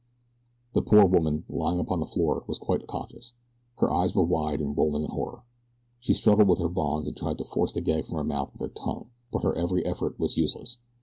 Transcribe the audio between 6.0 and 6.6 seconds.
struggled with